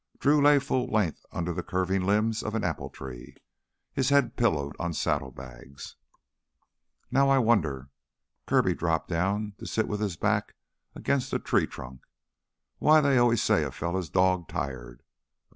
[0.17, 3.35] Drew lay full length under the curving limbs of an apple tree,
[3.93, 5.95] his head pillowed on saddlebags.
[7.11, 7.89] "Now I wonder"
[8.47, 10.55] Kirby dropped down, to sit with his back
[10.95, 12.01] against the tree trunk
[12.79, 15.03] "why they always say a fella is dog tired.